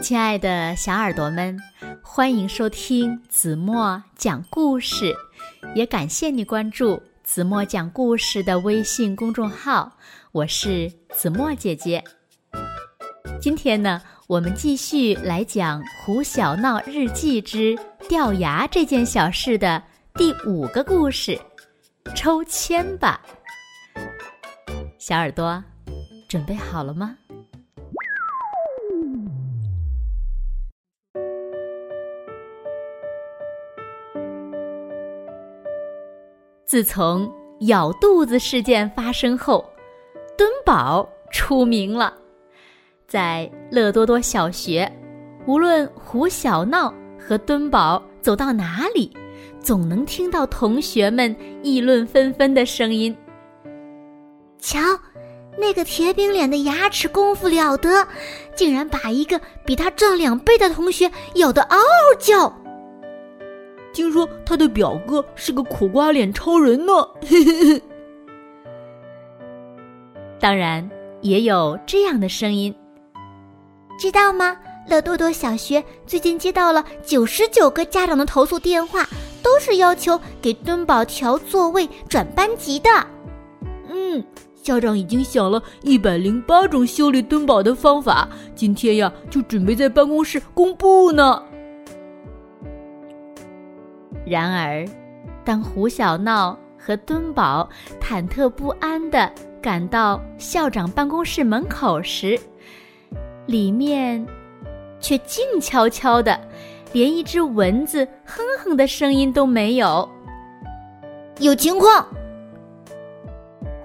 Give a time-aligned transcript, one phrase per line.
[0.00, 1.58] 亲爱的小耳朵们，
[2.02, 5.14] 欢迎收听子墨讲故事，
[5.74, 9.92] 也感谢你关注子墨讲故事的微信公众号。
[10.32, 12.02] 我是子墨姐姐。
[13.40, 17.76] 今天呢，我们继续来讲《胡小闹日记之
[18.08, 19.82] 掉牙这件小事》的
[20.14, 21.38] 第五个故事——
[22.14, 23.20] 抽签吧。
[24.96, 25.62] 小耳朵，
[26.28, 27.16] 准备好了吗？
[36.68, 39.64] 自从咬肚子事件发生后，
[40.36, 42.12] 墩宝出名了。
[43.06, 44.86] 在乐多多小学，
[45.46, 49.10] 无论胡小闹和墩宝走到哪里，
[49.58, 53.16] 总能听到同学们议论纷纷的声音。
[54.58, 54.78] 瞧，
[55.56, 58.06] 那个铁饼脸的牙齿功夫了得，
[58.54, 62.54] 竟然把一个比他壮两倍的同学咬得嗷嗷叫。
[63.92, 66.92] 听说他的表哥是个苦瓜脸超人呢。
[70.40, 70.88] 当然，
[71.20, 72.74] 也有这样的声音，
[73.98, 74.56] 知道吗？
[74.88, 79.06] 乐多多小学最近接到了九十九个家长的投诉电话，
[79.42, 82.88] 都是要求给墩宝调座位、转班级的。
[83.90, 91.42] 嗯，校长已经想了一百零八种修理墩宝的方法，今天呀，就准备在办公室公布呢。
[94.28, 94.84] 然而，
[95.44, 97.68] 当胡小闹和墩宝
[98.00, 102.38] 忐忑不安地赶到校长办公室门口时，
[103.46, 104.24] 里面
[105.00, 106.38] 却静悄悄的，
[106.92, 110.08] 连一只蚊子哼哼的声音都没有。
[111.38, 112.06] 有情况！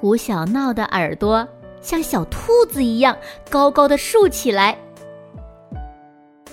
[0.00, 1.46] 胡小闹的耳朵
[1.80, 3.16] 像小兔子一样
[3.50, 4.78] 高高的竖起来。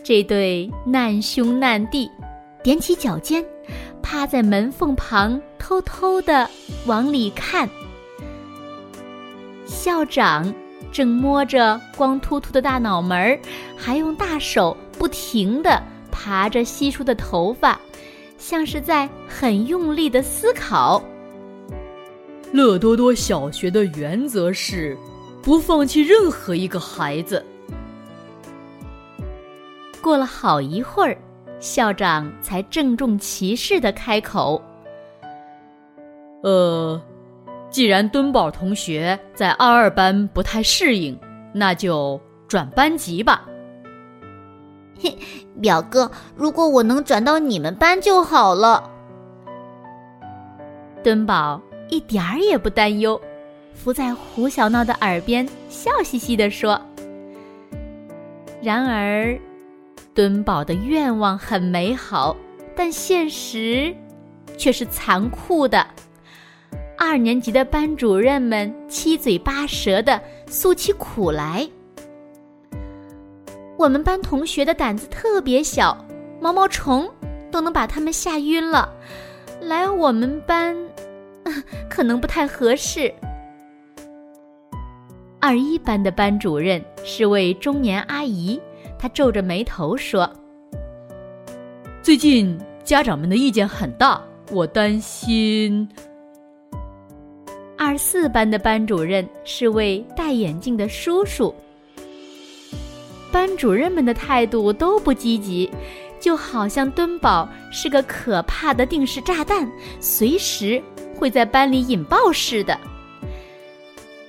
[0.04, 2.10] 这对难兄难弟
[2.64, 3.46] 踮起脚尖。
[4.06, 6.48] 趴在门缝旁，偷偷的
[6.86, 7.68] 往里看。
[9.66, 10.54] 校长
[10.92, 13.40] 正摸着光秃秃的大脑门儿，
[13.76, 17.80] 还用大手不停的爬着稀疏的头发，
[18.38, 21.04] 像是在很用力的思考。
[22.52, 24.96] 乐多多小学的原则是，
[25.42, 27.44] 不放弃任何一个孩子。
[30.00, 31.18] 过了好一会儿。
[31.60, 34.62] 校长才郑重其事的开口
[36.44, 37.02] ：“呃，
[37.70, 41.18] 既然敦宝同学在二二班不太适应，
[41.54, 43.46] 那就转班级吧。”
[45.00, 45.18] 嘿，
[45.62, 48.90] 表哥，如果我能转到你们班就好了。
[51.04, 53.20] 敦宝一点儿也不担忧，
[53.74, 56.80] 伏在胡小闹的耳边笑嘻嘻的说
[58.62, 59.38] ：“然而。”
[60.16, 62.34] 敦宝的愿望很美好，
[62.74, 63.94] 但现实
[64.58, 65.86] 却是残酷的。
[66.98, 71.70] 二年级的班主任们七嘴八舌的诉起苦来。
[73.78, 75.98] 我们班同学的胆子特别小，
[76.40, 77.12] 毛毛虫
[77.52, 78.90] 都能把他们吓晕了。
[79.60, 80.74] 来我们班
[81.90, 83.14] 可能不太合适。
[85.42, 88.62] 二一班的班主任是位中年阿姨。
[89.06, 90.28] 他皱着眉头说
[92.02, 95.88] ：“最近家长们的意见很大，我担心。”
[97.78, 101.54] 二四班的班主任是位戴眼镜的叔叔。
[103.32, 105.70] 班主任们的态度都不积极，
[106.20, 110.82] 就好像墩宝是个可怕的定时炸弹，随时
[111.16, 112.76] 会在班里引爆似的。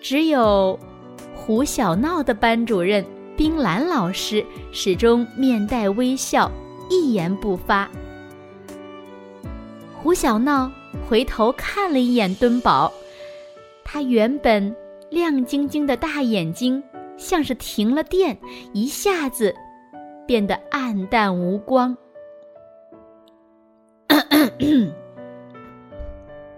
[0.02, 0.78] 只有
[1.34, 3.02] 胡小闹的班主任。
[3.36, 4.42] 冰兰老师
[4.72, 6.50] 始终面带微笑，
[6.88, 7.88] 一言不发。
[9.94, 10.72] 胡小闹
[11.08, 12.90] 回头看了一眼敦宝，
[13.84, 14.74] 他原本
[15.10, 16.82] 亮晶晶的大眼睛
[17.16, 18.38] 像是停了电，
[18.72, 19.54] 一下子
[20.26, 21.94] 变得暗淡无光。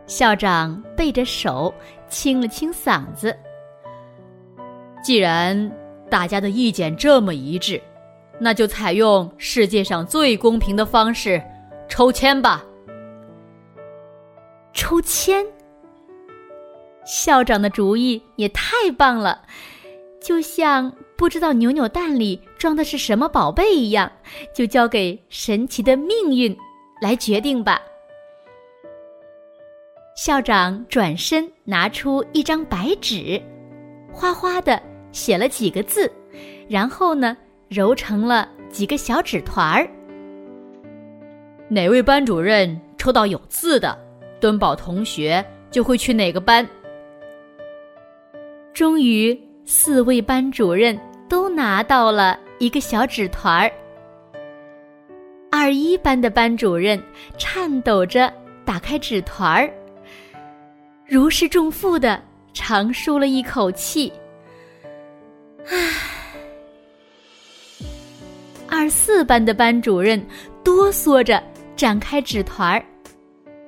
[0.06, 1.74] 校长背着手
[2.08, 3.36] 清了清嗓子，
[5.02, 5.68] 既然。
[6.10, 7.80] 大家的意见这么一致，
[8.40, 11.42] 那就采用世界上最公平的方式，
[11.88, 12.64] 抽签吧。
[14.72, 15.44] 抽签，
[17.04, 19.42] 校长的主意也太棒了，
[20.20, 24.10] 就像不知道扭扭蛋里装的是什么宝贝一样，
[24.54, 26.56] 就交给神奇的命运
[27.00, 27.82] 来决定吧。
[30.16, 33.40] 校长转身拿出一张白纸，
[34.12, 34.80] 哗哗的。
[35.12, 36.10] 写了几个字，
[36.68, 37.36] 然后呢，
[37.68, 39.88] 揉成了几个小纸团儿。
[41.68, 43.98] 哪位班主任抽到有字的，
[44.40, 46.66] 敦宝同学就会去哪个班。
[48.72, 53.70] 终于，四位班主任都拿到了一个小纸团儿。
[55.50, 57.02] 二一班的班主任
[57.36, 58.32] 颤抖着
[58.64, 59.70] 打开纸团儿，
[61.06, 62.22] 如释重负的
[62.52, 64.12] 长舒了一口气。
[69.08, 70.22] 四班的班主任
[70.62, 71.42] 哆嗦着
[71.74, 72.84] 展开纸团儿，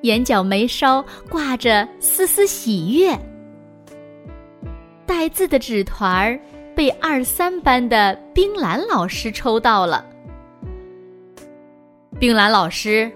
[0.03, 3.19] 眼角眉梢挂着丝丝喜悦。
[5.07, 6.39] 带字的纸团儿
[6.77, 10.05] 被二三班的冰兰老师抽到了。
[12.19, 13.11] 冰兰老师，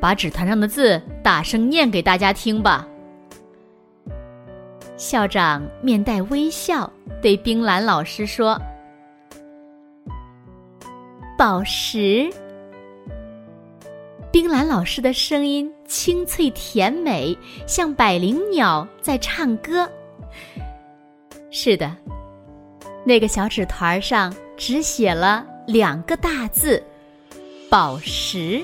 [0.00, 2.86] 把纸团上的字大声念给大家听吧。
[4.96, 6.88] 校长面带微笑
[7.20, 8.56] 对冰兰老师说
[11.36, 12.30] ：“宝石。”
[14.30, 17.36] 冰兰老师的声音清脆甜美，
[17.66, 19.88] 像百灵鸟在唱歌。
[21.50, 21.96] 是的，
[23.04, 26.82] 那个小纸团上只写了两个大字。
[27.70, 28.60] 宝石，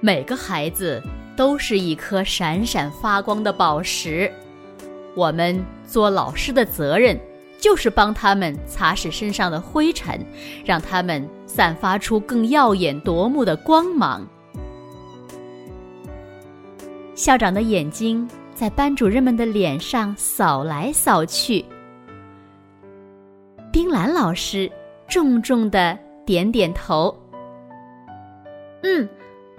[0.00, 1.00] 每个孩子
[1.36, 4.32] 都是一颗闪闪发光的宝石。
[5.14, 7.16] 我们做老师的责任，
[7.62, 10.20] 就是帮他们擦拭身上的灰尘，
[10.64, 14.26] 让他们散发出更耀眼夺目的光芒。
[17.14, 21.64] 校长的眼睛在班主任们的脸上扫来扫去。
[23.72, 24.70] 冰兰老师
[25.08, 25.98] 重重的。
[26.24, 27.12] 点点头，
[28.84, 29.08] 嗯，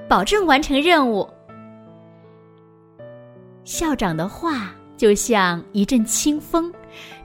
[0.08, 1.30] 保证完成任务。
[3.66, 6.72] 校长的话就像一阵清风，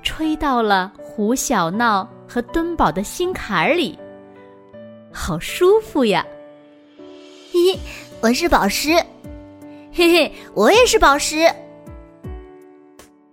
[0.03, 3.99] 吹到了胡小闹和敦宝的心坎儿里，
[5.13, 6.27] 好舒服呀！
[7.53, 7.79] 嘿嘿，
[8.21, 8.93] 我是宝石，
[9.93, 11.49] 嘿嘿，我也是宝石。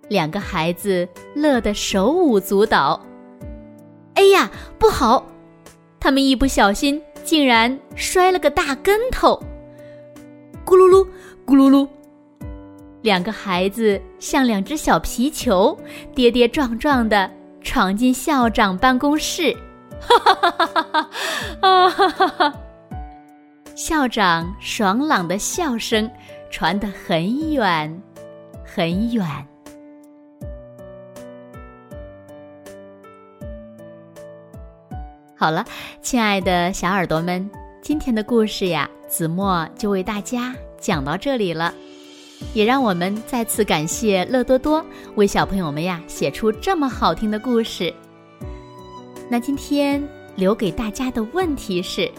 [0.09, 3.03] 两个孩子乐得手舞足蹈。
[4.13, 5.25] 哎呀，不好！
[5.99, 9.41] 他们一不小心，竟然摔了个大跟头，
[10.63, 11.07] 咕噜噜，
[11.45, 11.87] 咕噜噜，
[13.06, 15.78] 两个孩子像两只小皮球，
[16.16, 17.30] 跌跌撞撞的
[17.62, 19.56] 闯进校长办公室，
[20.02, 21.10] 哈哈哈哈哈哈！
[21.62, 22.54] 啊哈哈哈！
[23.75, 26.10] 校长爽朗的笑声
[26.50, 28.02] 传得很远，
[28.66, 29.24] 很远。
[35.38, 35.63] 好了，
[36.02, 37.48] 亲爱的小耳朵们，
[37.84, 41.72] 今天的故事呀，子墨就为大家讲到这里了。
[42.53, 44.85] 也让我们再次感谢乐多多
[45.15, 47.93] 为小朋友们呀写出这么好听的故事。
[49.29, 50.01] 那今天
[50.35, 52.11] 留给大家的问题是：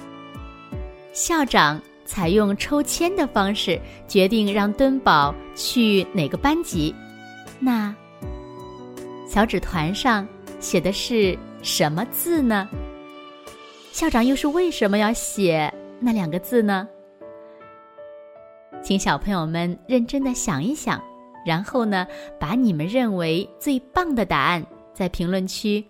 [1.12, 6.94] 校长采用抽签的方式决定让敦宝去哪个班级？
[7.58, 7.94] 那
[9.28, 10.26] 小纸团上
[10.60, 12.68] 写的是什么字呢？
[13.92, 16.86] 校长又是为什么要写那两个字呢？
[18.82, 21.02] 请小朋友们认真的想一想，
[21.44, 22.06] 然后呢，
[22.38, 25.84] 把你们认为最棒的答案在评论区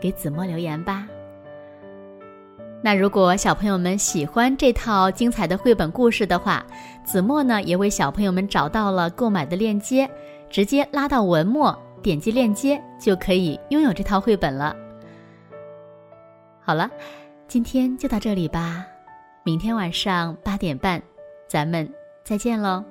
[0.00, 1.06] 给子墨留言吧。
[2.82, 6.64] 那如果小朋友们喜欢这套精彩的绘本故事的话，
[7.04, 10.10] 子墨呢也为小朋友们找到了购买的链接，
[10.50, 14.74] 直接拉到文末，点击链接就可以拥有这套绘本了。
[16.60, 16.90] 好了。
[17.46, 18.84] 今天就到这里吧，
[19.44, 21.00] 明天晚上八点半，
[21.46, 21.88] 咱们
[22.24, 22.82] 再见喽。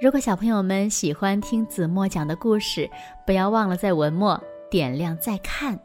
[0.00, 2.88] 如果小朋友们喜欢听子墨讲的故事，
[3.26, 4.40] 不要忘了在文末
[4.70, 5.76] 点亮再看。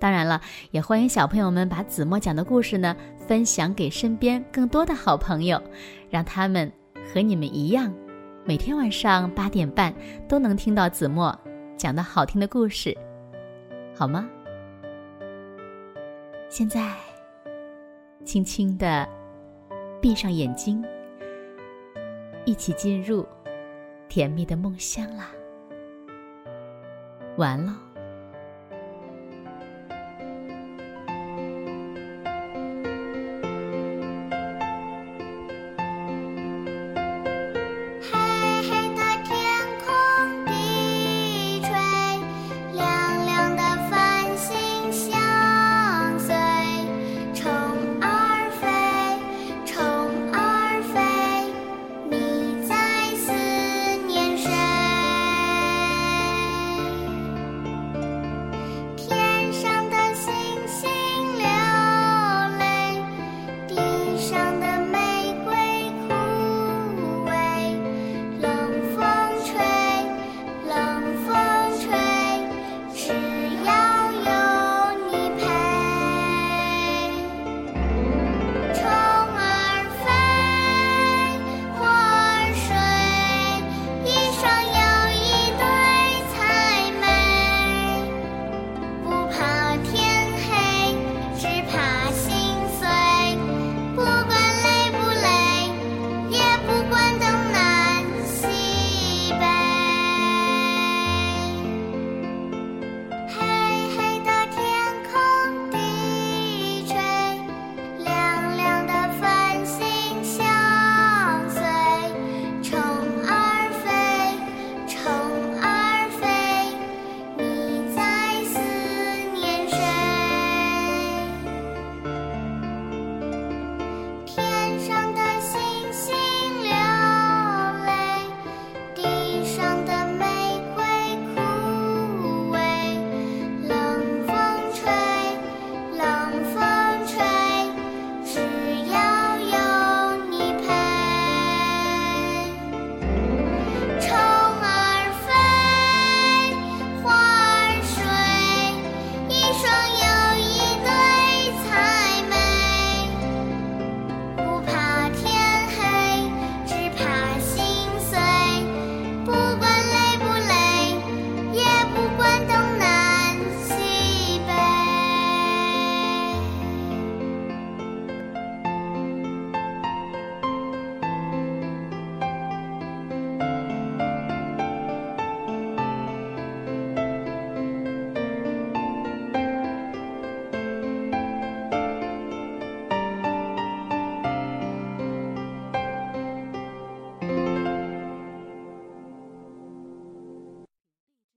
[0.00, 0.40] 当然了，
[0.70, 2.96] 也欢迎小朋友们把子墨讲的故事呢
[3.28, 5.62] 分享给身边更多的好朋友，
[6.08, 6.72] 让他们
[7.12, 7.92] 和你们一样，
[8.46, 9.94] 每天晚上八点半
[10.26, 11.38] 都能听到子墨
[11.76, 12.96] 讲的好听的故事，
[13.94, 14.26] 好吗？
[16.48, 16.94] 现在，
[18.24, 19.06] 轻轻的
[20.00, 20.82] 闭上眼睛，
[22.44, 23.26] 一起进入
[24.08, 25.30] 甜蜜的梦乡啦。
[27.36, 27.91] 完了。